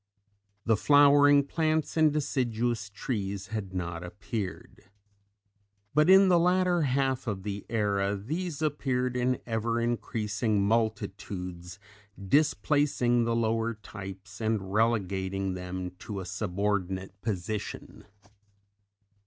The 0.65 0.75
flowering 0.75 1.45
plants 1.45 1.95
and 1.95 2.11
deciduous 2.11 2.89
trees 2.89 3.49
had 3.49 3.71
not 3.71 4.03
appeared. 4.03 4.89
But 5.93 6.09
in 6.09 6.27
the 6.27 6.39
latter 6.39 6.81
half 6.81 7.27
of 7.27 7.43
the 7.43 7.67
era 7.69 8.15
these 8.15 8.63
appeared 8.63 9.15
in 9.15 9.39
ever 9.45 9.79
increasing 9.79 10.65
multitudes, 10.67 11.77
displacing 12.17 13.25
the 13.25 13.35
lower 13.35 13.75
types 13.75 14.41
and 14.41 14.73
relegating 14.73 15.53
them 15.53 15.91
to 15.99 16.19
a 16.19 16.25
subordinate 16.25 17.21
position. 17.21 18.05